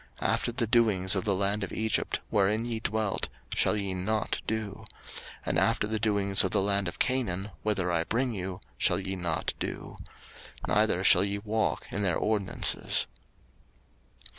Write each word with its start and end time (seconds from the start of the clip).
03:018:003 0.19 0.29
After 0.33 0.51
the 0.53 0.65
doings 0.65 1.15
of 1.15 1.25
the 1.25 1.35
land 1.35 1.63
of 1.63 1.71
Egypt, 1.71 2.21
wherein 2.31 2.65
ye 2.65 2.79
dwelt, 2.79 3.29
shall 3.53 3.77
ye 3.77 3.93
not 3.93 4.41
do: 4.47 4.83
and 5.45 5.59
after 5.59 5.85
the 5.85 5.99
doings 5.99 6.43
of 6.43 6.49
the 6.49 6.59
land 6.63 6.87
of 6.87 6.97
Canaan, 6.97 7.51
whither 7.61 7.91
I 7.91 8.03
bring 8.05 8.33
you, 8.33 8.59
shall 8.79 8.99
ye 8.99 9.15
not 9.15 9.53
do: 9.59 9.97
neither 10.67 11.03
shall 11.03 11.23
ye 11.23 11.37
walk 11.37 11.85
in 11.91 12.01
their 12.01 12.17
ordinances. 12.17 13.05